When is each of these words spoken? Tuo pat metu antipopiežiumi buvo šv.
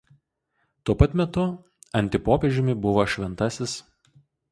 Tuo 0.87 0.95
pat 1.01 1.11
metu 1.19 1.43
antipopiežiumi 1.99 2.75
buvo 2.87 3.05
šv. 3.17 3.29